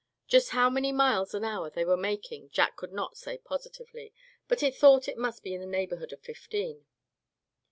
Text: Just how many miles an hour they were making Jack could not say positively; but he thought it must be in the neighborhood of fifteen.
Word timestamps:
Just 0.27 0.49
how 0.49 0.67
many 0.67 0.91
miles 0.91 1.35
an 1.35 1.43
hour 1.43 1.69
they 1.69 1.85
were 1.85 1.95
making 1.95 2.49
Jack 2.49 2.75
could 2.75 2.91
not 2.91 3.17
say 3.17 3.37
positively; 3.37 4.11
but 4.47 4.61
he 4.61 4.71
thought 4.71 5.07
it 5.07 5.15
must 5.15 5.43
be 5.43 5.53
in 5.53 5.61
the 5.61 5.67
neighborhood 5.67 6.11
of 6.11 6.21
fifteen. 6.21 6.87